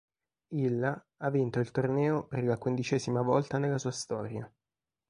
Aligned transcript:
Il 0.47 0.83
ha 1.17 1.29
vinto 1.29 1.59
il 1.59 1.69
torneo 1.69 2.23
per 2.25 2.43
la 2.43 2.57
quindicesima 2.57 3.21
volta 3.21 3.59
nella 3.59 3.77
sua 3.77 3.91
storia. 3.91 4.51